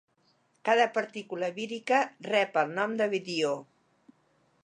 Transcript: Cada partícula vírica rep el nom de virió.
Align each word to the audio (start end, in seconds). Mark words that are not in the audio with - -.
Cada 0.69 0.87
partícula 0.95 1.49
vírica 1.59 2.01
rep 2.29 2.59
el 2.63 2.73
nom 2.79 2.95
de 3.03 3.11
virió. 3.15 3.55